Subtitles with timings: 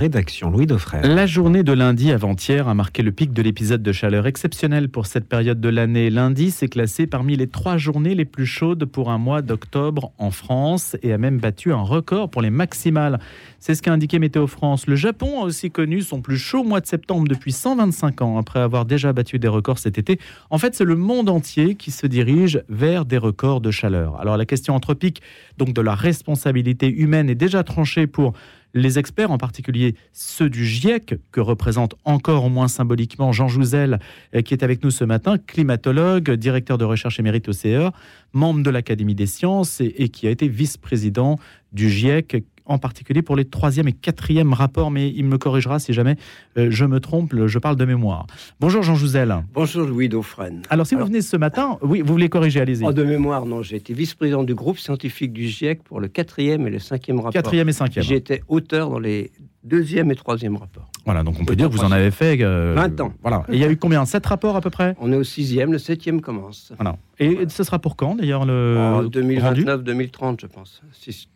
[0.00, 1.02] Rédaction Louis Dauphren.
[1.02, 5.06] La journée de lundi avant-hier a marqué le pic de l'épisode de chaleur exceptionnel pour
[5.06, 6.08] cette période de l'année.
[6.08, 10.30] Lundi s'est classé parmi les trois journées les plus chaudes pour un mois d'octobre en
[10.30, 13.18] France et a même battu un record pour les maximales.
[13.58, 14.86] C'est ce qu'a indiqué Météo France.
[14.86, 18.60] Le Japon a aussi connu son plus chaud mois de septembre depuis 125 ans, après
[18.60, 20.20] avoir déjà battu des records cet été.
[20.50, 24.20] En fait, c'est le monde entier qui se dirige vers des records de chaleur.
[24.20, 25.22] Alors la question anthropique,
[25.56, 28.34] donc de la responsabilité humaine, est déjà tranchée pour
[28.74, 33.98] les experts, en particulier ceux du GIEC, que représente encore au moins symboliquement Jean Jouzel,
[34.34, 37.92] euh, qui est avec nous ce matin, climatologue, directeur de recherche émérite au CEA,
[38.32, 41.38] membre de l'Académie des sciences et qui a été vice-président
[41.72, 45.92] du GIEC en particulier pour les troisième et quatrième rapports, mais il me corrigera si
[45.92, 46.16] jamais
[46.56, 48.26] euh, je me trompe, je parle de mémoire.
[48.60, 49.34] Bonjour Jean Jouzel.
[49.54, 50.62] Bonjour Louis Dauphren.
[50.70, 52.84] Alors si vous venez ce matin, oui, vous voulez corriger, allez-y.
[52.84, 56.66] En de mémoire, non, j'ai été vice-président du groupe scientifique du GIEC pour le quatrième
[56.66, 57.32] et le cinquième rapport.
[57.32, 58.04] Quatrième et cinquième.
[58.04, 59.32] J'étais auteur dans les
[59.64, 60.90] deuxième et troisième rapports.
[61.04, 62.36] Voilà, donc on peut dire que vous en avez fait...
[62.36, 63.12] 20 euh, ans.
[63.22, 63.44] Voilà.
[63.48, 64.04] Et il y a eu combien?
[64.04, 64.94] Sept rapports à peu près?
[65.00, 66.72] On est au sixième, le septième commence.
[66.76, 66.96] Voilà.
[67.18, 70.82] Et ce sera pour quand d'ailleurs le 2029-2030, je pense.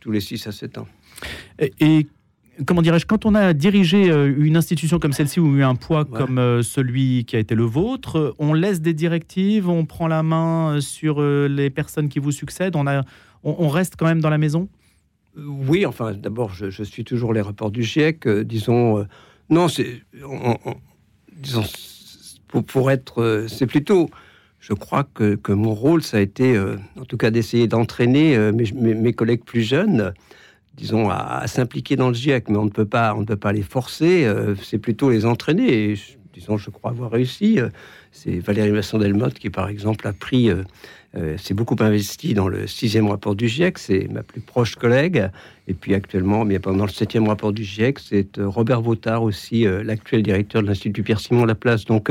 [0.00, 0.86] tous les 6 à 7 ans.
[1.80, 2.06] Et,
[2.66, 6.04] comment dirais-je, quand on a dirigé euh, une institution comme celle-ci ou eu un poids
[6.04, 10.22] comme euh, celui qui a été le vôtre, on laisse des directives, on prend la
[10.22, 13.02] main sur euh, les personnes qui vous succèdent, on, a,
[13.42, 14.68] on, reste quand même dans la maison?
[15.36, 18.28] Oui, enfin, d'abord, je, suis toujours les rapports du GIEC.
[18.28, 19.06] disons,
[19.48, 20.02] non, c'est.
[21.32, 21.64] disons,
[22.66, 23.46] pour, être.
[23.48, 24.10] c'est plutôt
[24.60, 26.56] je crois que, mon rôle, ça a été,
[27.00, 30.12] en tout cas, d'essayer d'entraîner mes, collègues plus jeunes
[30.76, 33.52] disons, à, s'impliquer dans le GIEC, mais on ne peut pas, on ne peut pas
[33.52, 34.24] les forcer.
[34.24, 35.92] Euh, c'est plutôt les entraîner.
[35.92, 35.98] Et,
[36.32, 37.60] disons, je crois avoir réussi.
[37.60, 37.68] Euh,
[38.10, 43.08] c'est Valérie Masson-Delmotte qui, par exemple, a pris, euh, s'est beaucoup investi dans le sixième
[43.08, 43.78] rapport du GIEC.
[43.78, 45.28] C'est ma plus proche collègue.
[45.68, 50.22] Et puis actuellement, bien pendant le septième rapport du GIEC, c'est Robert Vautard aussi, l'actuel
[50.22, 51.84] directeur de l'Institut Pierre-Simon Laplace.
[51.84, 52.10] Donc,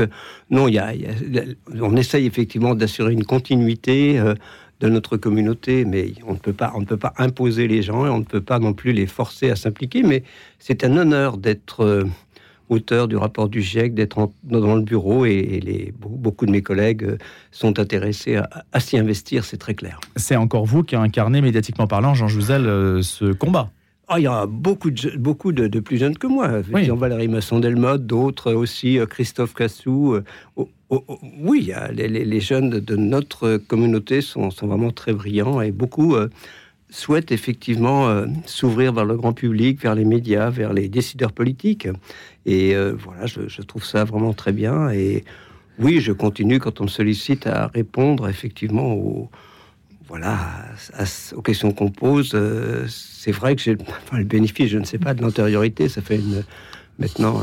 [0.50, 0.92] non, y, a,
[1.80, 4.18] on essaye effectivement d'assurer une continuité
[4.86, 8.06] de notre communauté, mais on ne peut pas, on ne peut pas imposer les gens
[8.06, 10.02] et on ne peut pas non plus les forcer à s'impliquer.
[10.02, 10.22] Mais
[10.58, 12.04] c'est un honneur d'être euh,
[12.68, 17.04] auteur du rapport du GIEC, d'être dans le bureau et, les, beaucoup de mes collègues
[17.04, 17.18] euh,
[17.50, 18.40] sont intéressés
[18.72, 20.00] à, s'y investir, c'est très clair.
[20.16, 23.70] C'est encore vous qui incarnez médiatiquement parlant, Jean Jouzel, euh, ce combat.
[24.08, 26.60] Ah, il y a beaucoup de, beaucoup de, plus jeunes que moi.
[26.74, 26.90] Oui.
[26.90, 30.18] Valérie Masson-Delmotte, d'autres aussi, Christophe Cassou.
[30.94, 36.28] Oh, oh, oui, les, jeunes de notre communauté sont, vraiment très brillants et beaucoup euh,
[36.90, 41.88] souhaitent effectivement euh, s'ouvrir vers le grand public, vers les médias, vers les décideurs politiques.
[42.44, 44.90] Et euh, voilà, je, trouve ça vraiment très bien.
[44.90, 45.24] Et
[45.78, 49.30] oui, je continue quand on me sollicite à répondre effectivement aux,
[50.08, 50.36] voilà,
[51.34, 52.36] aux questions qu'on pose.
[52.88, 53.78] c'est vrai que j'ai
[54.12, 55.88] le bénéfice, je ne sais pas, de l'antériorité.
[55.88, 56.44] Ça fait une,
[56.98, 57.42] maintenant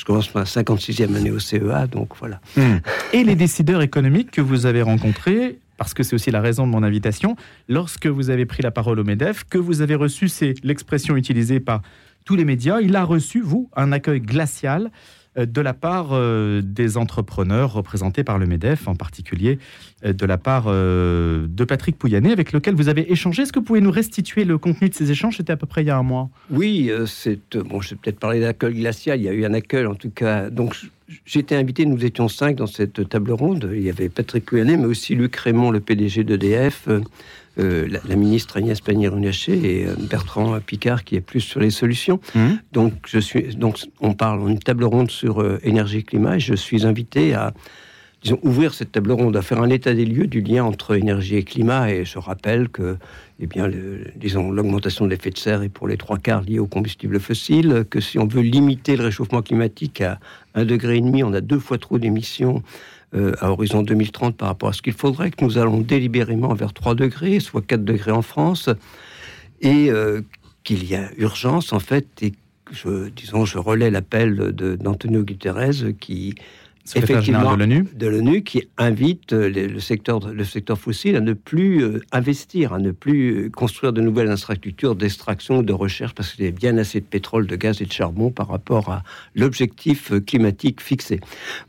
[0.00, 2.40] je commence ma 56e année au CEA, donc voilà.
[2.56, 2.78] Hmm.
[3.12, 6.72] Et les décideurs économiques que vous avez rencontrés, parce que c'est aussi la raison de
[6.72, 7.36] mon invitation,
[7.68, 11.60] lorsque vous avez pris la parole au MEDEF, que vous avez reçu, c'est l'expression utilisée
[11.60, 11.82] par
[12.24, 14.90] tous les médias, il a reçu, vous, un accueil glacial.
[15.38, 19.60] Euh, de la part euh, des entrepreneurs représentés par le MEDEF, en particulier
[20.04, 23.42] euh, de la part de Patrick Pouyanné, avec lequel vous avez échangé.
[23.42, 25.36] Est-ce que vous pouvez nous restituer le contenu de ces échanges?
[25.36, 26.30] C'était à peu près il y a un mois.
[26.50, 27.80] Oui, c'est bon.
[27.80, 29.20] Je vais peut-être parler d'accueil glacial.
[29.20, 30.50] Il y a eu un accueil, en tout cas.
[30.50, 30.76] Donc,
[31.34, 31.86] été invité.
[31.86, 33.70] Nous étions cinq dans cette table ronde.
[33.72, 36.88] Il y avait Patrick Pouyanné, mais aussi Luc Raymond, le PDG d'EDF.
[37.58, 42.20] Euh, la, ministre Agnès Pannier-Runacher et euh, Bertrand Picard qui est plus sur les solutions.
[42.36, 42.48] Mmh.
[42.70, 46.40] Donc, je suis, donc, on parle une table ronde sur euh, énergie et climat et
[46.40, 47.52] je suis invité à
[48.22, 51.36] disons, ouvrir cette table ronde, à faire un état des lieux du lien entre énergie
[51.36, 51.90] et climat.
[51.90, 52.98] Et je rappelle que,
[53.40, 53.68] eh bien,
[54.14, 57.84] disons, l'augmentation de l'effet de serre est pour les trois quarts liée aux combustibles fossiles,
[57.90, 60.20] que si on veut limiter le réchauffement climatique à
[60.54, 62.62] un degré et demi, on a deux fois trop d'émissions
[63.14, 66.72] euh, à horizon 2030 par rapport à ce qu'il faudrait, que nous allons délibérément vers
[66.72, 68.68] 3 degrés, soit 4 degrés en France,
[69.60, 70.20] et euh,
[70.64, 72.32] qu'il y a urgence en fait, et
[73.16, 76.36] disons, je relais l'appel d'Antonio Guterres qui
[76.94, 82.00] effectivement de l'ONU qui invite euh, le secteur le secteur fossile à ne plus euh,
[82.12, 86.48] investir, à ne plus euh, construire de nouvelles infrastructures d'extraction de recherche parce qu'il y
[86.48, 89.02] a bien assez de pétrole, de gaz et de charbon par rapport à
[89.34, 91.20] l'objectif climatique fixé.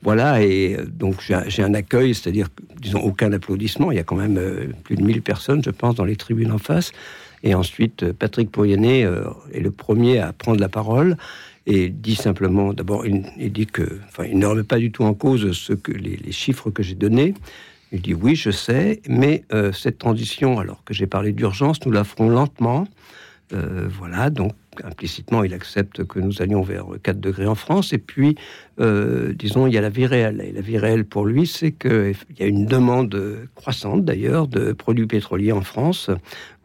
[0.02, 2.48] Voilà et donc j'ai un accueil, c'est-à-dire
[2.80, 3.92] disons aucun applaudissement.
[3.92, 4.40] Il y a quand même
[4.84, 6.92] plus de 1000 personnes, je pense, dans les tribunes en face.
[7.44, 9.02] Et ensuite, Patrick Pourrianet
[9.54, 11.18] est le premier à prendre la parole
[11.66, 15.14] et dit simplement, d'abord, il, dit que, enfin, il ne remet pas du tout en
[15.14, 17.34] cause ce que les, chiffres que j'ai donnés.
[17.92, 21.92] Il dit oui, je sais, mais euh, cette transition, alors que j'ai parlé d'urgence, nous
[21.92, 22.88] la ferons lentement.
[23.52, 24.54] voilà, donc
[24.84, 27.94] implicitement, il accepte que nous allions vers 4 degrés en France.
[27.94, 28.36] Et puis,
[28.78, 30.42] disons, il y a la vie réelle.
[30.42, 34.72] Et la vie réelle pour lui, c'est qu'il y a une demande croissante d'ailleurs de
[34.72, 36.10] produits pétroliers en France,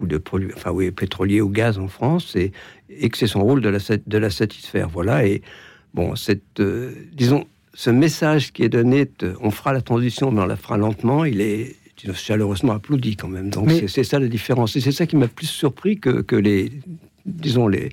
[0.00, 2.52] ou de produits, enfin oui, pétroliers ou gaz en France, et,
[2.88, 4.88] et que c'est son rôle de la, de la satisfaire.
[4.88, 5.26] Voilà.
[5.26, 5.42] Et
[5.94, 6.62] bon, cette,
[7.12, 9.08] disons, ce message qui est donné,
[9.40, 11.76] on fera la transition, mais on la fera lentement, il est
[12.14, 13.50] chaleureusement applaudi quand même.
[13.50, 14.76] Donc c'est ça la différence.
[14.76, 16.72] Et c'est ça qui m'a plus surpris que, que, les,
[17.26, 17.90] disons, les,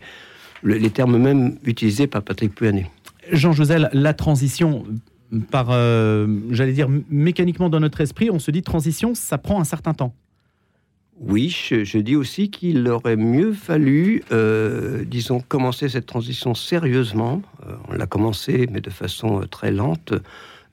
[0.63, 2.89] les termes même utilisés par Patrick Pouyanné.
[3.31, 4.85] Jean Josel, la transition,
[5.51, 9.63] par, euh, j'allais dire, mécaniquement dans notre esprit, on se dit transition, ça prend un
[9.65, 10.13] certain temps.
[11.19, 17.41] Oui, je, dis aussi qu'il aurait mieux fallu, euh, disons, commencer cette transition sérieusement.
[17.65, 20.13] Euh, on l'a commencé, mais de façon très lente,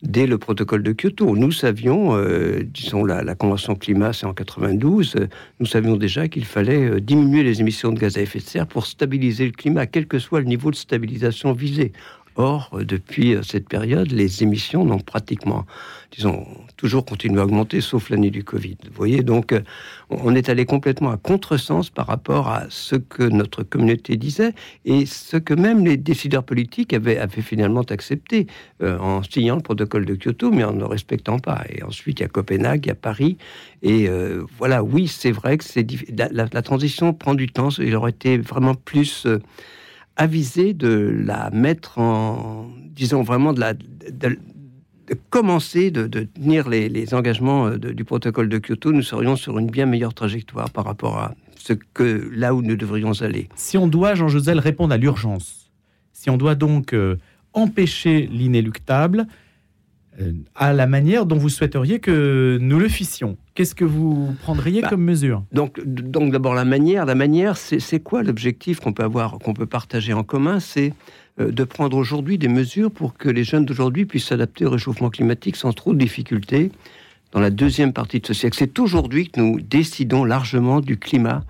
[0.03, 1.37] dès le protocole de Kyoto.
[1.37, 2.17] Nous savions,
[2.65, 5.17] disons, la, Convention climat, c'est en 92,
[5.61, 8.87] nous savions déjà qu'il fallait diminuer les émissions de gaz à effet de serre pour
[8.87, 11.93] stabiliser le climat, quel que soit le niveau de stabilisation visé.
[12.37, 15.67] Or, depuis cette période, les émissions n'ont pratiquement,
[16.13, 16.47] disons,
[16.77, 18.77] toujours continué à augmenter, sauf l'année du Covid.
[18.85, 19.61] Vous voyez, donc, euh,
[20.09, 24.55] on est allé complètement à contresens par rapport à ce que notre communauté disait
[24.85, 28.47] et ce que même les décideurs politiques avaient, finalement accepté
[28.83, 31.65] euh, en signant le protocole de Kyoto, mais en ne respectant pas.
[31.69, 33.37] Et ensuite, il y a Copenhague, il y a Paris.
[33.83, 35.65] Et euh, voilà, oui, c'est vrai que
[36.33, 37.71] la, transition prend du temps.
[37.79, 39.27] Il aurait été vraiment plus
[40.17, 40.89] avisé de
[41.25, 44.39] la mettre en, disons vraiment de la, de,
[45.31, 49.87] commencer de, tenir les, engagements euh, du protocole de Kyoto, nous serions sur une bien
[49.87, 53.49] meilleure trajectoire par rapport à ce que là où nous devrions aller.
[53.57, 55.71] Si on doit, Jean Josel, répondre à l'urgence,
[56.13, 57.17] si on doit donc euh,
[57.53, 59.27] empêcher l'inéluctable,
[60.55, 63.37] à la manière dont vous souhaiteriez que nous le fissions.
[63.55, 65.45] Qu'est-ce que vous prendriez bah, comme mesure?
[65.53, 67.07] Donc, donc d'abord la manière.
[67.07, 70.61] La manière, c'est quoi l'objectif qu'on peut avoir, qu'on peut partager en commun?
[70.61, 70.93] C'est
[71.41, 75.11] euh, de prendre aujourd'hui des mesures pour que les jeunes d'aujourd'hui puissent s'adapter au réchauffement
[75.11, 76.71] climatique sans trop de difficultés
[77.33, 78.57] dans la deuxième partie de ce siècle.
[78.59, 81.45] C'est aujourd'hui que nous décidons largement du climat euh,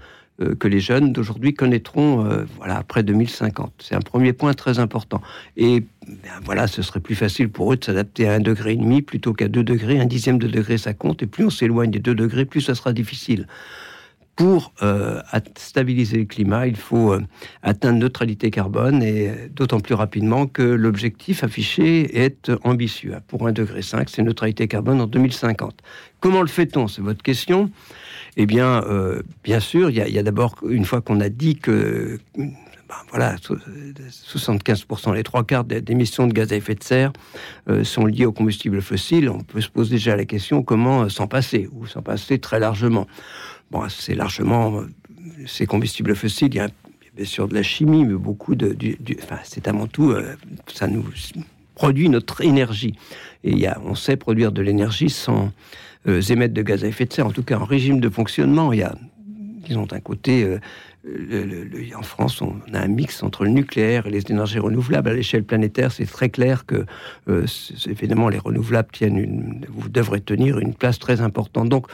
[0.59, 3.73] que les jeunes d'aujourd'hui connaîtront euh, voilà, après 2050.
[3.79, 5.21] C'est un premier point très important.
[5.57, 8.77] Et ben, voilà, ce serait plus facile pour eux de s'adapter à un degré et
[8.77, 10.01] demi plutôt qu'à deux degrés.
[10.01, 11.23] Un dixième de degré, ça compte.
[11.23, 13.47] Et plus on s'éloigne des deux degrés, plus ça sera difficile.
[14.37, 15.21] Pour euh,
[15.59, 17.15] stabiliser le climat, il faut
[17.63, 23.17] atteindre neutralité carbone et d'autant plus rapidement que l'objectif affiché est ambitieux.
[23.27, 25.83] Pour 1,5 degré, c'est neutralité carbone en 2050.
[26.21, 26.89] Comment le fait-on?
[26.89, 27.71] C'est votre question.
[28.37, 32.19] Eh bien, euh, bien sûr, il y a, d'abord, une fois qu'on a dit que
[32.37, 37.13] ben, voilà, 75%, les trois quarts des émissions de gaz à effet de serre
[37.69, 39.29] euh, sont liées aux combustibles fossiles.
[39.29, 42.59] On peut se poser déjà la question comment euh, s'en passer, ou s'en passer très
[42.59, 43.07] largement.
[43.71, 44.83] Bon, c'est largement
[45.47, 46.49] ces combustibles fossiles.
[46.49, 46.69] Il y a
[47.15, 48.77] bien sûr de la chimie, mais beaucoup de.
[49.23, 50.13] enfin, c'est avant tout,
[50.67, 51.05] ça nous
[51.77, 52.95] produit notre énergie.
[53.45, 55.53] Et y a, on sait produire de l'énergie sans
[56.09, 58.73] euh, émettre de gaz à effet de serre, en tout cas en régime de fonctionnement.
[58.73, 58.95] Il y a,
[59.67, 60.59] disons, d'un côté, euh,
[61.97, 65.09] en France, on a un mix entre le nucléaire et les énergies renouvelables.
[65.09, 66.85] À l'échelle planétaire, c'est très clair que,
[67.29, 67.47] euh,
[67.87, 71.69] évidemment, les renouvelables tiennent devraient tenir une place très importante.
[71.69, 71.87] Donc,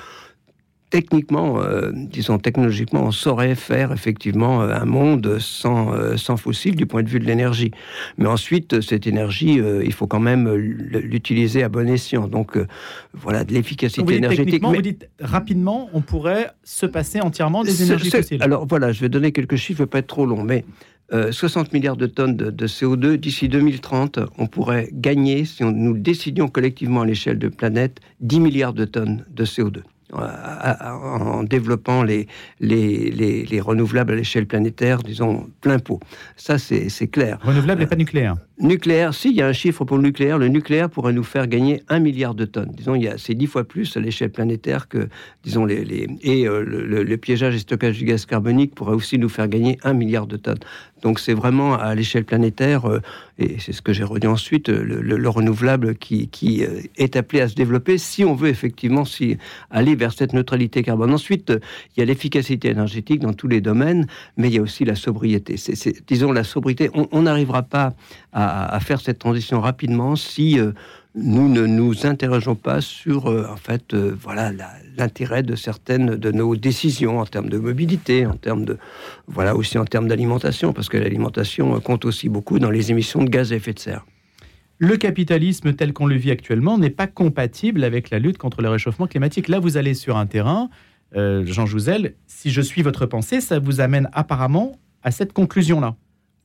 [0.96, 6.74] techniquement, euh, disons technologiquement, on saurait faire effectivement euh, un monde sans, euh, sans fossiles
[6.74, 7.70] du point de vue de l'énergie.
[8.16, 12.28] Mais ensuite, cette énergie, il faut quand même l'utiliser à bon escient.
[12.28, 12.58] Donc
[13.12, 14.62] voilà, de l'efficacité énergétique.
[14.62, 14.76] Mais...
[14.76, 18.42] Vous dites rapidement, on pourrait se passer entièrement des énergies fossiles.
[18.42, 20.64] Alors voilà, je vais donner quelques chiffres, pas être trop long, mais
[21.12, 25.96] 60 milliards de tonnes de, de CO2 d'ici 2030, on pourrait gagner, si on, nous
[25.96, 29.82] décidions collectivement à l'échelle de planète, 10 milliards de tonnes de CO2
[30.12, 32.28] en développant les,
[32.60, 36.00] les, les, renouvelables à l'échelle planétaire, disons, plein pot.
[36.36, 37.38] Ça, c'est clair.
[37.42, 40.38] Renouvelable et pas nucléaire Nucléaire, si, il y a un chiffre pour le nucléaire.
[40.38, 42.72] Le nucléaire pourrait nous faire gagner un milliard de tonnes.
[42.74, 45.08] Disons, c'est dix fois plus à l'échelle planétaire que,
[45.44, 45.84] disons, les...
[45.84, 49.78] les et euh, le, piégeage et stockage du gaz carbonique pourrait aussi nous faire gagner
[49.84, 50.58] un milliard de tonnes.
[51.02, 53.00] Donc c'est vraiment à l'échelle planétaire, euh,
[53.38, 57.48] et c'est ce que j'ai redit ensuite, le, renouvelable qui, qui euh, est appelé à
[57.48, 59.36] se développer si on veut effectivement si,
[59.70, 61.12] aller vers cette neutralité carbone.
[61.12, 61.52] Ensuite,
[61.96, 64.94] il y a l'efficacité énergétique dans tous les domaines, mais il y a aussi la
[64.94, 65.56] sobriété.
[66.06, 67.94] Disons, la sobriété, on n'arrivera pas
[68.32, 68.45] à,
[68.80, 70.72] faire cette transition rapidement si euh,
[71.14, 74.52] nous ne nous interrogeons pas sur, en fait, voilà,
[74.98, 78.76] l'intérêt de certaines de nos décisions en termes de mobilité, en termes de,
[79.26, 83.30] voilà, aussi en termes d'alimentation, parce que l'alimentation compte aussi beaucoup dans les émissions de
[83.30, 84.04] gaz à effet de serre.
[84.78, 88.68] Le capitalisme tel qu'on le vit actuellement n'est pas compatible avec la lutte contre le
[88.68, 89.48] réchauffement climatique.
[89.48, 90.68] Là, vous allez sur un terrain,
[91.14, 95.96] Jean Jouzel, si je suis votre pensée, ça vous amène apparemment à cette conclusion-là.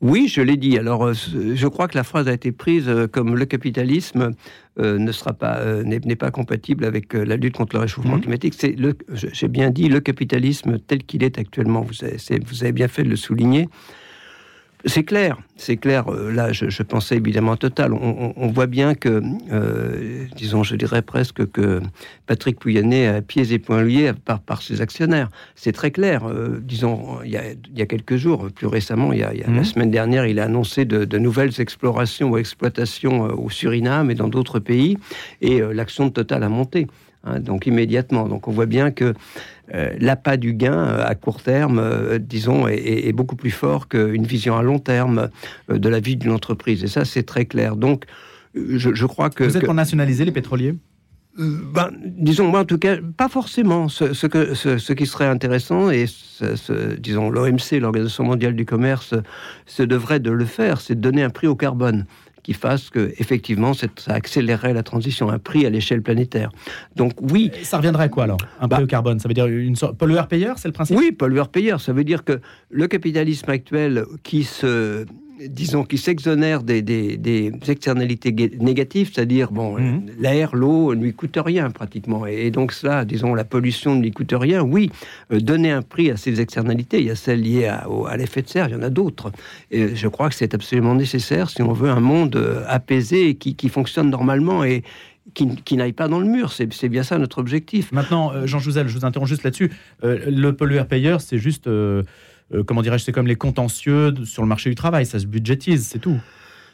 [0.02, 0.78] Oui, je l'ai dit.
[0.78, 4.32] Alors, euh, je crois que la phrase a été prise euh, comme le capitalisme
[4.80, 8.22] euh, ne sera pas n'est pas compatible avec la lutte contre le réchauffement mmh.
[8.22, 8.54] climatique.
[8.58, 8.76] C'est
[9.14, 11.82] j'ai bien dit, le capitalisme tel qu'il est actuellement.
[11.82, 13.70] Vous avez, vous avez bien fait de le souligner.
[14.86, 16.12] C'est clair, c'est clair.
[16.12, 17.94] Euh, là, je, pensais évidemment Total.
[17.94, 19.22] On, voit bien que,
[19.52, 21.82] euh, disons, je dirais presque que
[22.26, 25.30] Patrick Pouyanné a pieds et poings liés par, par ses actionnaires.
[25.56, 26.28] C'est très clair.
[26.28, 27.38] Euh, disons, il y,
[27.82, 29.64] a, quelques jours, plus récemment, il y a, la mmh.
[29.66, 34.28] semaine dernière, il a annoncé de, de, nouvelles explorations ou exploitations au Suriname et dans
[34.28, 34.98] d'autres pays,
[35.42, 36.88] et l'action de Total a monté.
[37.24, 38.28] Hein, donc immédiatement.
[38.28, 39.14] Donc on voit bien que
[39.74, 44.26] euh, l'appât du gain euh, à court terme, euh, disons, est, beaucoup plus fort qu'une
[44.26, 45.30] vision à long terme
[45.70, 46.84] de la vie d'une entreprise.
[46.84, 47.76] Et ça, c'est très clair.
[47.76, 48.06] Donc
[48.56, 49.44] je, crois que...
[49.44, 50.76] Vous êtes pour nationaliser les pétroliers?
[51.38, 53.88] Ben, disons, moi en tout cas, pas forcément.
[53.88, 59.14] Ce, que, ce, qui serait intéressant, et ce, disons, l'OMC, l'Organisation mondiale du commerce,
[59.66, 62.06] se devrait de le faire, c'est de donner un prix au carbone
[62.44, 66.52] qui fasse que effectivement ça accélérerait la transition, un prix à l'échelle planétaire.
[66.96, 67.52] Donc oui.
[67.64, 69.20] Ça reviendrait à quoi alors Un bah prix au carbone?
[69.20, 70.98] Ça veut dire une sorte pollueur-payeur, c'est le principe?
[70.98, 71.80] Oui, pollueur-payeur.
[71.82, 75.06] Ça veut dire que le capitalisme actuel qui se
[75.48, 80.06] disons, qui s'exonère des, des, externalités négatives, c'est-à-dire, bon, mhm.
[80.20, 82.26] l'air, l'eau ne lui coûte rien pratiquement.
[82.26, 84.62] Et, donc cela, disons, la pollution ne lui coûte rien.
[84.62, 84.92] Oui,
[85.32, 88.42] euh, donner un prix à ces externalités, il y a celles liées à, à l'effet
[88.42, 89.32] de serre, il y en a d'autres.
[89.72, 93.70] Et je crois que c'est absolument nécessaire si on veut un monde euh, apaisé qui,
[93.70, 94.84] fonctionne normalement et,
[95.34, 96.52] qui, qui n'aille pas dans le mur.
[96.52, 97.92] C'est bien ça notre objectif.
[97.92, 99.72] Maintenant, euh, Jean Jouzel, je vous interromps juste là-dessus.
[100.04, 102.04] le pollueur-payeur, c'est juste euh,
[102.66, 106.00] comment dirais-je, c'est comme les contentieux sur le marché du travail, ça se budgétise, c'est
[106.00, 106.20] tout.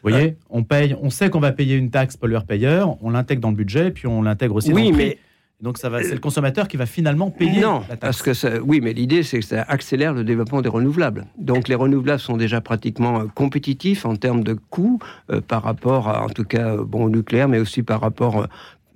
[0.04, 3.50] Vous voyez, on paye, on sait qu'on va payer une taxe pollueur-payeur, on l'intègre dans
[3.50, 5.18] le budget, puis on l'intègre aussi oui, dans le Mais...
[5.60, 8.22] Donc ça va, c'est le consommateur qui va finalement payer non, la taxe.
[8.22, 11.26] parce que oui, mais l'idée c'est que ça accélère le développement des renouvelables.
[11.40, 15.00] Donc les renouvelables sont déjà pratiquement euh, compétitifs en termes de coûts
[15.32, 18.48] euh, par rapport, à, en tout cas, bon, au nucléaire, mais aussi par rapport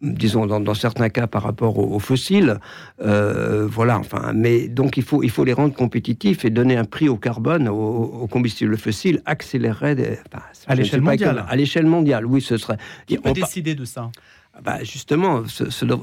[0.02, 2.60] disons dans, certains cas par rapport aux, fossiles.
[3.02, 6.86] Euh, voilà, enfin, mais donc il faut, il faut les rendre compétitifs et donner un
[6.86, 10.20] prix au carbone, au, combustible fossile, accélérerait
[10.68, 11.46] à l'échelle mondiale.
[11.48, 12.78] à l'échelle mondiale, oui, ce serait.
[13.06, 14.12] Qui peut décider de ça?
[14.64, 15.44] Bah justement,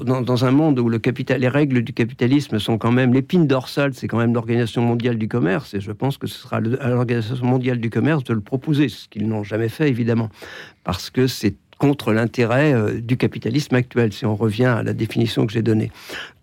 [0.03, 3.93] dans, un monde où le capital, les règles du capitalisme sont quand même l'épine dorsale,
[3.93, 7.45] c'est quand même l'Organisation mondiale du commerce, et je pense que ce sera à l'Organisation
[7.45, 10.29] mondiale du commerce de le proposer, ce qu'ils n'ont jamais fait évidemment,
[10.83, 15.47] parce que c'est contre l'intérêt euh, du capitalisme actuel, si on revient à la définition
[15.47, 15.91] que j'ai donnée.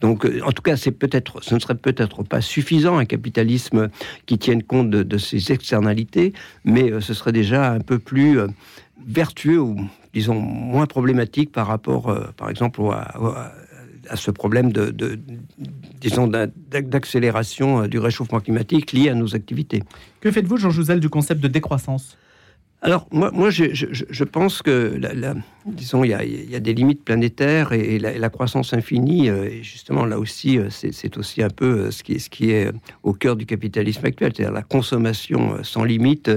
[0.00, 3.90] Donc, euh, en tout cas, peut-être, ce ne serait peut-être pas suffisant un capitalisme
[4.24, 6.32] qui tienne compte de, ses externalités,
[6.64, 8.38] mais euh, ce serait déjà un peu plus
[9.06, 9.76] vertueux ou,
[10.14, 15.18] disons, moins problématique par rapport, par exemple, à, ce problème de, de
[16.00, 19.82] disons, d'accélération du réchauffement climatique lié à nos activités.
[20.20, 22.16] Que faites-vous, Jean Jouzel, du concept de décroissance?
[22.82, 25.34] Alors, moi, moi je, je, pense que, la,
[25.66, 29.48] disons, il y, a, il y, a, des limites planétaires et, la, croissance infinie, euh,
[29.48, 32.70] et justement, là aussi, euh, c'est aussi un peu euh, ce qui, ce qui est
[33.02, 36.30] au cœur du capitalisme actuel, c'est-à-dire la consommation sans limite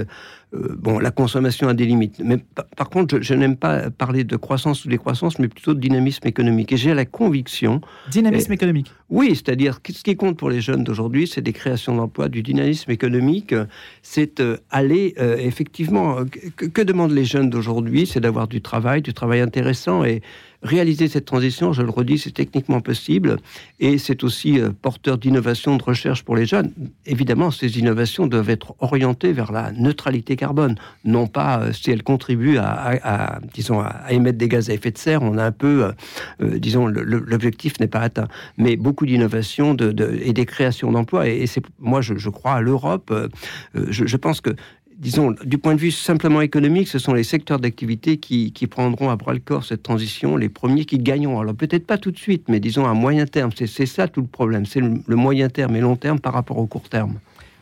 [0.52, 2.20] euh, bon, la consommation a des limites.
[2.24, 2.38] Mais
[2.76, 6.72] par, contre, je, n'aime pas parler de croissance ou décroissance, mais plutôt de dynamisme économique.
[6.72, 7.80] Et j'ai la conviction.
[8.10, 12.28] Dynamisme économique Oui, c'est-à-dire, ce qui compte pour les jeunes d'aujourd'hui, c'est des créations d'emplois,
[12.28, 13.54] du dynamisme économique.
[14.02, 16.24] C'est euh, aller, euh, effectivement,
[16.56, 20.22] que, que demandent les jeunes d'aujourd'hui C'est d'avoir du travail, du travail intéressant et
[20.62, 23.38] Réaliser cette transition, je le redis, c'est techniquement possible
[23.78, 26.70] et c'est aussi euh, porteur d'innovation, de recherche pour les jeunes.
[27.06, 32.02] Évidemment, ces innovations doivent être orientées vers la neutralité carbone, non pas euh, si elles
[32.02, 35.22] contribuent à, disons, à émettre des gaz à effet de serre.
[35.22, 35.92] On a un peu,
[36.42, 38.28] euh, disons, l'objectif n'est pas atteint.
[38.58, 41.26] Mais beaucoup d'innovations et des créations d'emplois.
[41.26, 43.10] Et, c'est moi, je, crois à l'Europe.
[43.74, 44.50] je pense que
[45.00, 49.16] disons, du point de vue simplement économique, ce sont les secteurs d'activité qui, prendront à
[49.16, 51.40] bras le corps cette transition, les premiers qui gagneront.
[51.40, 53.50] Alors peut-être pas tout de suite, mais disons à moyen terme.
[53.54, 54.66] C'est ça tout le problème.
[54.66, 57.18] C'est le moyen terme et long terme par rapport au court terme.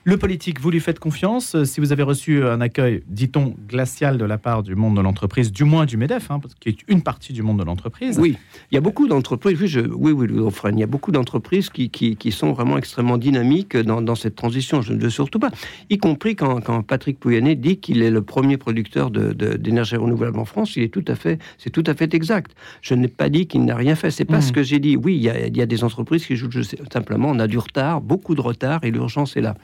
[0.08, 4.16] Le politique, vous lui faites confiance euh, Si vous avez reçu un accueil, dit-on, glacial
[4.16, 7.02] de la part du monde de l'entreprise, du moins du MEDEF, hein, qui est une
[7.02, 8.18] partie du monde de l'entreprise.
[8.18, 8.38] Oui,
[8.72, 11.90] il y a beaucoup d'entreprises, oui, je, oui, oui, il y a beaucoup d'entreprises qui,
[11.90, 15.50] qui, sont vraiment extrêmement dynamiques dans, cette transition, je ne veux surtout pas.
[15.90, 20.38] Y compris quand, quand Patrick Pouyanné dit qu'il est le premier producteur d'énergie de, renouvelable
[20.38, 22.52] en France, il est tout à fait, c'est tout à fait exact.
[22.80, 24.54] Je n'ai pas dit qu'il n'a rien fait, c'est pas ce mmh.
[24.54, 24.96] que j'ai dit.
[24.96, 27.38] Oui, il y, a, il y, a, des entreprises qui jouent, je sais, simplement, on
[27.38, 29.54] a du retard, beaucoup de retard, et l'urgence est là.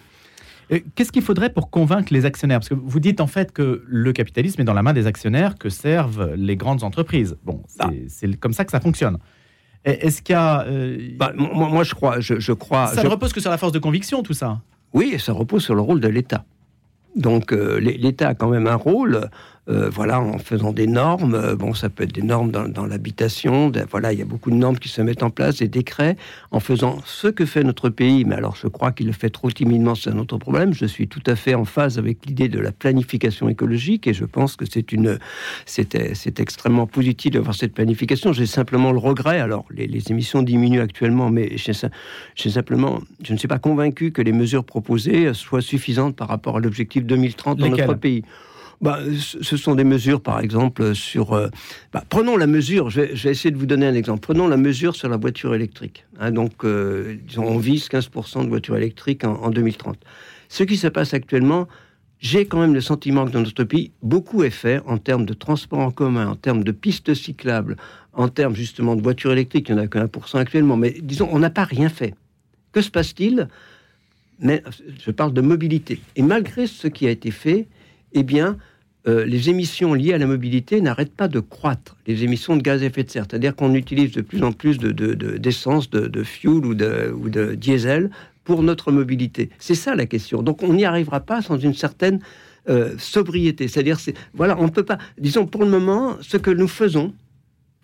[0.95, 2.59] Qu'est-ce qu'il faudrait pour convaincre les actionnaires?
[2.61, 5.57] Parce que vous dites en fait que le capitalisme est dans la main des actionnaires
[5.57, 7.37] que servent les grandes entreprises.
[7.45, 7.63] Bon,
[8.09, 9.19] c'est comme ça que ça fonctionne.
[9.85, 10.65] Est-ce qu'il y a...
[11.19, 12.21] Bah, moi, je crois...
[12.21, 14.61] Je, crois ça ne repose que sur la force de conviction, tout ça?
[14.93, 16.45] Oui, ça repose sur le rôle de l'État.
[17.17, 19.29] Donc l'État a quand même un rôle
[19.71, 21.35] euh, voilà, en faisant des normes.
[21.35, 23.73] Euh, bon, ça peut être des normes dans, l'habitation.
[23.91, 26.17] Voilà, il y a beaucoup de normes qui se mettent en place, des décrets,
[26.51, 28.27] en faisant ce que fait notre pays.
[28.27, 30.75] Mais alors, je crois qu'il le fait trop timidement, c'est un autre problème.
[30.75, 34.27] Je suis tout à fait en phase avec l'idée de la planification écologique et je
[34.27, 35.19] pense que c'est une,
[35.65, 38.35] c'est extrêmement positif d'avoir cette planification.
[38.35, 39.41] J'ai simplement le regret.
[39.41, 44.33] Alors, les, émissions diminuent actuellement, mais j'ai simplement, je ne suis pas convaincu que les
[44.33, 48.23] mesures proposées soient suffisantes par rapport à l'objectif 2030 dans notre pays
[48.81, 51.33] bah, Ce sont des mesures, par exemple, sur...
[51.33, 51.49] Euh,
[51.93, 54.21] bah, prenons la mesure, je vais, essayer de vous donner un exemple.
[54.21, 56.05] Prenons la mesure sur la voiture électrique.
[56.19, 59.97] Hein, donc, euh, on vise 15% de voitures électriques en, 2030.
[60.49, 61.69] Ce qui se passe actuellement,
[62.19, 65.35] j'ai quand même le sentiment que dans notre pays, beaucoup est fait en termes de
[65.35, 67.77] transport en commun, en termes de pistes cyclables,
[68.13, 69.69] en termes justement de voitures électriques.
[69.69, 70.77] Il n'y en a que 1% actuellement.
[70.77, 72.15] Mais disons, on n'a pas rien fait.
[72.73, 73.49] Que se passe-t-il?
[74.41, 74.63] Mais
[75.05, 76.01] je parle de mobilité.
[76.17, 77.69] Et malgré ce qui a été fait,
[78.15, 78.57] eh bien,
[79.07, 82.83] euh, les émissions liées à la mobilité n'arrêtent pas de croître, les émissions de gaz
[82.83, 83.27] à effet de serre.
[83.29, 87.55] C'est-à-dire qu'on utilise de plus en plus d'essence, de, de, fuel ou de, ou de
[87.55, 88.11] diesel
[88.45, 89.51] pour notre mobilité.
[89.59, 90.43] C'est ça la question.
[90.43, 92.21] Donc on n'y arrivera pas sans une certaine
[92.71, 93.69] euh, sobriété.
[93.69, 93.99] C'est-à-dire,
[94.33, 94.99] voilà, on ne peut pas.
[95.19, 97.13] Disons, pour le moment, ce que nous faisons,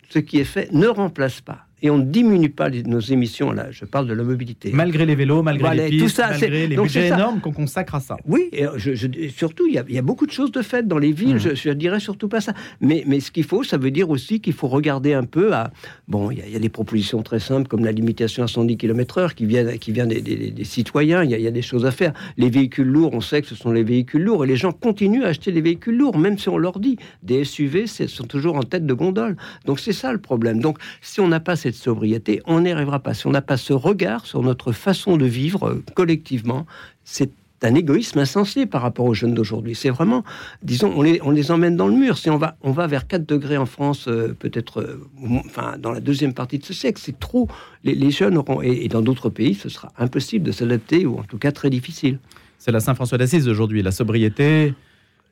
[0.09, 3.53] ce qui est fait, ne remplace pas et on ne diminue pas nos émissions.
[3.53, 4.71] Là, je parle de la mobilité.
[4.73, 8.17] Malgré les vélos, malgré les pistes, malgré les budgets énormes qu'on consacre à ça.
[8.27, 8.95] Oui, et je,
[9.35, 11.37] surtout, il y, a, beaucoup de choses de faites dans les villes.
[11.37, 11.55] Mmh.
[11.55, 12.53] Je, ne dirais surtout pas ça.
[12.81, 15.73] Mais, mais ce qu'il faut, ça veut dire aussi qu'il faut regarder un peu à.
[16.09, 19.47] Bon, il y, a, des propositions très simples comme la limitation à 110 km/h qui
[19.47, 21.25] vient, qui vient des, citoyens.
[21.25, 22.13] Il y, a, des choses à faire.
[22.37, 25.25] Les véhicules lourds, on sait que ce sont les véhicules lourds et les gens continuent
[25.25, 28.63] à acheter des véhicules lourds, même si on leur dit des SUV sont toujours en
[28.63, 29.37] tête de gondole.
[29.65, 30.61] Donc c'est ça le problème.
[30.61, 33.15] Donc si on n'a pas cette sobriété, on n'y arrivera pas.
[33.15, 36.67] Si on n'a pas ce regard sur notre façon de vivre euh, collectivement,
[37.05, 37.31] c'est
[37.62, 39.75] un égoïsme insensé par rapport aux jeunes d'aujourd'hui.
[39.75, 40.25] C'est vraiment,
[40.62, 42.17] disons, on les, emmène dans le mur.
[42.17, 45.07] Si on va, on va vers 4 degrés en France, euh, peut-être, euh,
[45.45, 47.49] enfin, dans la deuxième partie de ce siècle, c'est trop.
[47.85, 51.38] Les, jeunes auront, et, dans d'autres pays, ce sera impossible de s'adapter, ou en tout
[51.38, 52.18] cas très difficile.
[52.59, 54.75] C'est la Saint-François d'Assise aujourd'hui, la sobriété,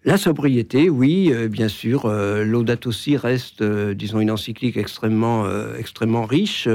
[0.05, 2.07] la sobriété, oui, euh, bien sûr.
[2.07, 5.45] Euh, Laudato aussi reste, euh, disons, une encyclique extrêmement,
[5.79, 6.69] extrêmement riche,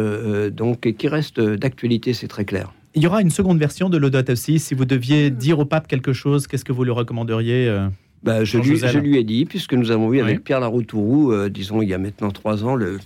[0.51, 2.73] donc qui reste d'actualité, c'est très clair.
[2.95, 4.59] Il y aura une seconde version de Laudato aussi.
[4.59, 7.87] Si vous deviez dire au pape quelque chose, qu'est-ce que vous lui recommanderiez
[8.23, 11.81] bah, je, lui, je, lui, ai dit, puisque nous avons eu avec Pierre Laroutourou, disons
[11.81, 12.99] il y a maintenant trois ans, le,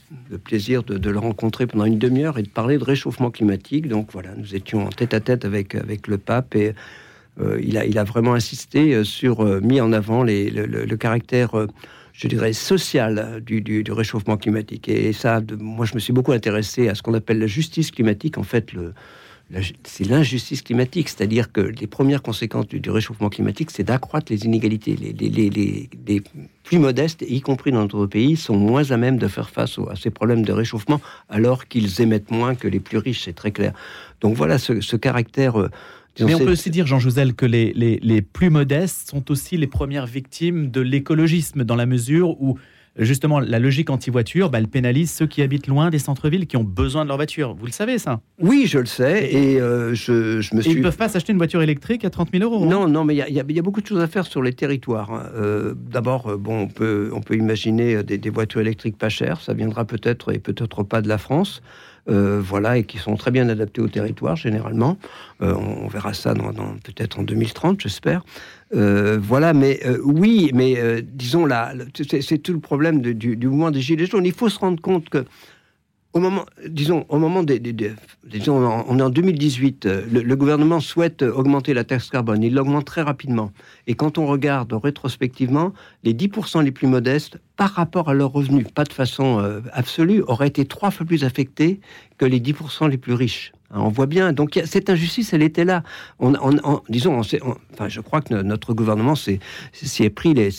[0.43, 3.88] plaisir de, le rencontrer pendant une demi-heure et de parler de réchauffement climatique.
[3.88, 6.73] Donc voilà, nous étions en tête à tête avec, avec le pape et euh,
[7.62, 11.67] il, a, il a vraiment insisté euh, sur, euh, mis en avant le, caractère
[12.13, 14.89] je dirais, social du, réchauffement climatique.
[14.89, 18.39] Et ça, moi, je me suis beaucoup intéressé à ce qu'on appelle la justice climatique.
[18.39, 18.71] En fait,
[19.84, 24.95] c'est l'injustice climatique, c'est-à-dire que les premières conséquences du, réchauffement climatique, c'est d'accroître les inégalités.
[24.95, 26.23] Les,
[26.63, 29.95] plus modestes, y compris dans notre pays, sont moins à même de faire face à
[29.95, 33.73] ces problèmes de réchauffement, alors qu'ils émettent moins que les plus riches, c'est très clair.
[34.21, 35.69] Donc voilà ce caractère
[36.19, 39.67] mais on peut aussi dire, Jean Jouzel, que les, les, plus modestes sont aussi les
[39.67, 42.58] premières victimes de l'écologisme, dans la mesure où
[42.99, 46.63] justement, la logique anti-voiture, bah, elle pénalise ceux qui habitent loin des centres-villes, qui ont
[46.63, 47.56] besoin de leur voiture.
[47.56, 48.21] Vous le savez, ça?
[48.39, 49.34] Oui, je le sais.
[49.34, 50.71] Et euh, je, me suis.
[50.71, 52.63] ils ne peuvent pas s'acheter une voiture électrique à 30 000 euros.
[52.65, 52.69] Hein?
[52.69, 55.12] Non, non, mais il y, a beaucoup de choses à faire sur les territoires.
[55.12, 55.30] Hein.
[55.36, 59.41] Euh, d'abord, euh, bon, on peut, on peut imaginer des, des voitures électriques pas chères.
[59.41, 61.62] Ça viendra peut-être et peut-être pas de la France.
[62.09, 64.97] Euh, voilà, et qui sont très bien adaptés au territoire généralement.
[65.41, 68.23] Euh, on, verra ça peut-être en 2030, j'espère.
[68.73, 73.81] Euh, voilà, mais oui, mais disons là, c'est tout le problème du, du, mouvement des
[73.81, 74.25] Gilets jaunes.
[74.25, 75.25] Il faut se rendre compte que
[76.17, 81.84] au moment, disons, au moment on est en 2018, euh, le, gouvernement souhaite augmenter la
[81.84, 82.41] taxe carbone.
[82.41, 83.51] Il l'augmente très rapidement.
[83.86, 88.65] Et quand on regarde rétrospectivement, les 10% les plus modestes, par rapport à leurs revenus,
[88.73, 91.80] pas de façon euh, absolue, auraient été trois fois plus affectés
[92.17, 93.51] que les 10% les plus riches.
[93.71, 94.32] Hein, on voit bien.
[94.32, 95.84] Donc cette injustice, elle était là.
[96.19, 96.34] On,
[96.88, 99.39] disons, enfin, je crois que notre gouvernement s'est
[100.10, 100.49] pris, les,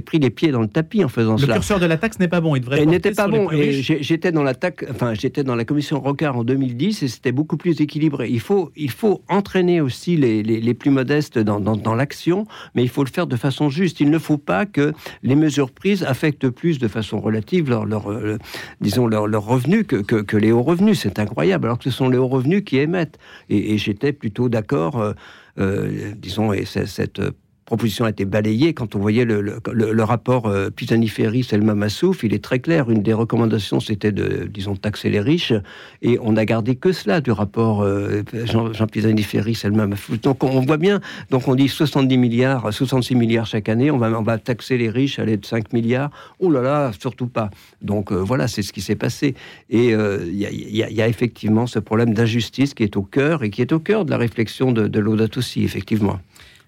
[0.00, 1.54] pris les pieds dans le tapis en faisant cela.
[1.54, 2.56] Le curseur de la taxe n'est pas bon.
[2.56, 2.82] Il devrait.
[2.82, 3.48] Il n'était pas bon.
[3.50, 4.54] j'étais dans la
[4.90, 8.28] enfin, j'étais dans la commission Rocard en 2010 et c'était beaucoup plus équilibré.
[8.30, 12.88] Il faut, il faut entraîner aussi les, les, plus modestes dans, dans, l'action, mais il
[12.88, 14.00] faut le faire de façon juste.
[14.00, 18.10] Il ne faut pas que les mesures prises affectent plus de façon relative leur, leur
[18.10, 18.38] euh,
[18.80, 21.00] disons, leur, leur revenus que, que, que les hauts revenus.
[21.00, 21.66] C'est incroyable.
[21.66, 23.18] Alors que ce sont les hauts revenus qui émettent.
[23.48, 25.12] Et, j'étais plutôt d'accord, euh,
[25.58, 27.20] euh, disons, et cette
[27.64, 28.74] proposition a été balayée.
[28.74, 32.90] Quand on voyait le, rapport euh, Pisani-Ferry-Selma Massouf, il est très clair.
[32.90, 35.54] Une des recommandations, c'était de, disons, taxer les riches.
[36.02, 40.20] Et on n'a gardé que cela du rapport euh, Jean, Jean Pisani-Ferry-Selma Massouf.
[40.20, 41.00] Donc on voit bien,
[41.30, 44.90] donc on dit 70 milliards, 66 milliards chaque année, on va, on va taxer les
[44.90, 46.10] riches à l'aide de 5 milliards.
[46.40, 47.50] Oh là là, surtout pas.
[47.82, 49.34] Donc euh, voilà, c'est ce qui s'est passé.
[49.70, 53.72] Et il y, a effectivement ce problème d'injustice qui est au cœur et qui est
[53.72, 55.00] au cœur de la réflexion de, de
[55.36, 56.18] aussi, effectivement.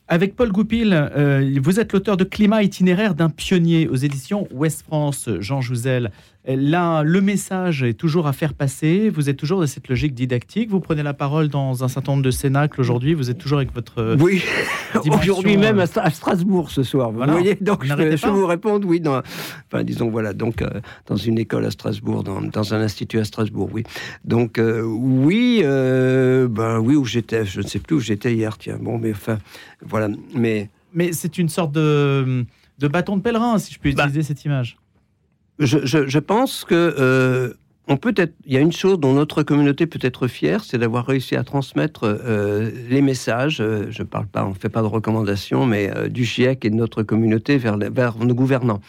[0.09, 4.83] Avec Paul Goupil, euh, vous êtes l'auteur de Climat itinéraire d'un pionnier aux éditions Ouest
[4.83, 6.13] France, Jean Jouzel.
[6.47, 9.09] Là, le message est toujours à faire passer.
[9.09, 10.71] Vous êtes toujours dans cette logique didactique.
[10.71, 13.15] Vous prenez la parole dans un certain nombre de cénacles aujourd'hui.
[13.15, 14.17] Vous êtes toujours avec votre.
[14.21, 14.43] Oui,
[15.11, 17.11] aujourd'hui même à Strasbourg ce soir.
[17.11, 19.01] Vous voyez, donc je, je vous répondre, oui.
[19.01, 19.23] Dans,
[19.67, 23.25] enfin, disons, voilà, donc euh, dans une école à Strasbourg, dans, dans, un institut à
[23.25, 23.83] Strasbourg, oui.
[24.25, 28.57] Donc, euh, oui, euh, ben, oui, où j'étais, je ne sais plus où j'étais hier,
[28.57, 28.79] tiens.
[28.81, 29.39] Bon, mais enfin,
[29.85, 30.09] voilà.
[30.33, 32.45] Mais, mais c'est une sorte de,
[32.79, 34.77] de bâton de pèlerin, si je peux bah, utiliser cette image
[35.59, 37.55] je, pense que euh,
[37.89, 38.35] on peut être.
[38.45, 41.45] Il y a une chose dont notre communauté peut être fière, c'est d'avoir réussi à
[41.45, 43.61] transmettre euh, les messages.
[43.61, 47.03] Euh, je parle pas, on fait pas de recommandations, mais du GIEC et de notre
[47.03, 48.81] communauté vers, vers nos gouvernants.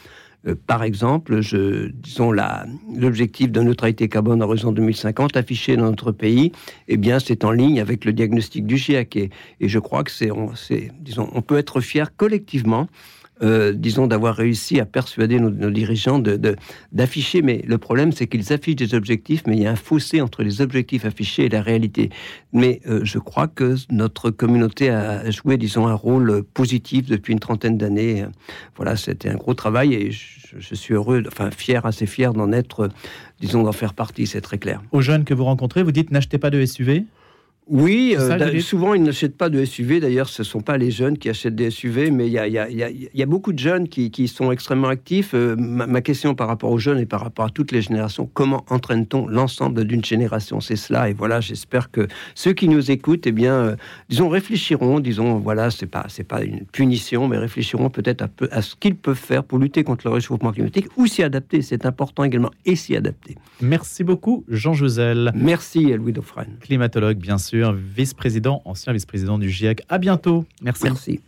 [0.65, 6.53] Par exemple, je, disons l'objectif de neutralité carbone à horizon 2050 affiché dans notre pays,
[6.87, 9.15] eh bien, c'est en ligne avec le diagnostic du GIEC.
[9.17, 10.31] Et, et je crois que c'est,
[11.01, 12.87] disons, on peut être fier collectivement
[13.43, 16.19] euh, disons, d'avoir réussi à persuader nos, dirigeants
[16.91, 17.41] d'afficher.
[17.41, 20.43] mais le problème, c'est qu'ils affichent des objectifs, mais il y a un fossé entre
[20.43, 22.09] les objectifs affichés et la réalité.
[22.53, 27.39] Mais euh, je crois que notre communauté a joué, disons, un rôle positif depuis une
[27.39, 28.25] trentaine d'années.
[28.75, 32.51] Voilà, c'était un gros travail et je, je, suis heureux, enfin fier, assez fier d'en
[32.51, 32.89] être,
[33.39, 34.81] disons, d'en faire partie, c'est très clair.
[34.91, 37.05] Aux jeunes que vous rencontrez, vous dites n'achetez pas de SUV
[37.69, 39.99] oui, euh, souvent ils n'achètent pas de SUV.
[39.99, 42.39] D'ailleurs, ce ne sont pas les jeunes qui achètent des SUV, mais il y
[43.23, 45.33] a, beaucoup de jeunes qui, sont extrêmement actifs.
[45.33, 48.63] Euh, ma, question par rapport aux jeunes et par rapport à toutes les générations, comment
[48.69, 50.61] entraîne-t-on l'ensemble d'une génération?
[50.61, 51.09] C'est cela.
[51.09, 53.75] Et voilà, j'espère que ceux qui nous écoutent, eh bien, euh,
[54.07, 55.01] disons, réfléchiront.
[55.01, 58.95] Disons, voilà, c'est pas, c'est pas une punition, mais réfléchiront peut-être à, à ce qu'ils
[58.95, 61.61] peuvent faire pour lutter contre le réchauffement climatique ou s'y adapter.
[61.61, 63.35] C'est important également et s'y adapter.
[63.59, 65.31] Merci beaucoup, Jean Josel.
[65.35, 66.47] Merci, Louis Dauphren.
[66.61, 69.83] Climatologue, bien sûr vice-président, ancien vice-président du GIEC.
[69.89, 70.45] À bientôt.
[70.61, 70.83] Merci.
[70.85, 71.21] Merci.